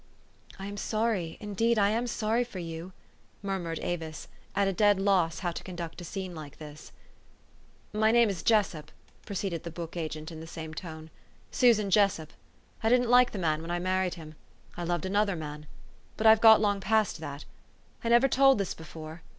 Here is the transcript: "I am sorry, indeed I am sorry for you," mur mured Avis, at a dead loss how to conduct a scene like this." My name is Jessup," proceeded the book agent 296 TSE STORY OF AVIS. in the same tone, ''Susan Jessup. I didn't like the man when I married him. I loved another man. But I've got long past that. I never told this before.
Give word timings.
"I 0.57 0.65
am 0.65 0.77
sorry, 0.77 1.37
indeed 1.39 1.77
I 1.77 1.91
am 1.91 2.07
sorry 2.07 2.43
for 2.43 2.57
you," 2.57 2.91
mur 3.43 3.59
mured 3.59 3.77
Avis, 3.83 4.27
at 4.55 4.67
a 4.67 4.73
dead 4.73 4.99
loss 4.99 5.37
how 5.45 5.51
to 5.51 5.63
conduct 5.63 6.01
a 6.01 6.03
scene 6.03 6.33
like 6.33 6.57
this." 6.57 6.91
My 8.01 8.09
name 8.09 8.27
is 8.27 8.41
Jessup," 8.41 8.91
proceeded 9.27 9.61
the 9.61 9.69
book 9.69 9.95
agent 9.95 10.29
296 10.29 10.81
TSE 10.81 10.87
STORY 10.87 10.91
OF 10.91 10.97
AVIS. 10.97 11.03
in 11.03 11.05
the 11.05 11.07
same 11.07 11.07
tone, 11.07 11.09
''Susan 11.51 11.89
Jessup. 11.91 12.33
I 12.81 12.89
didn't 12.89 13.11
like 13.11 13.31
the 13.31 13.37
man 13.37 13.61
when 13.61 13.69
I 13.69 13.77
married 13.77 14.15
him. 14.15 14.33
I 14.75 14.83
loved 14.85 15.05
another 15.05 15.35
man. 15.35 15.67
But 16.17 16.25
I've 16.25 16.41
got 16.41 16.59
long 16.59 16.79
past 16.79 17.19
that. 17.19 17.45
I 18.03 18.09
never 18.09 18.27
told 18.27 18.57
this 18.57 18.73
before. 18.73 19.21